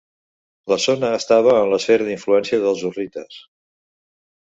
La 0.73 0.77
zona 0.85 1.11
estava 1.17 1.53
en 1.59 1.71
l'esfera 1.73 2.09
d'influència 2.09 2.61
dels 2.67 2.85
hurrites. 2.91 3.41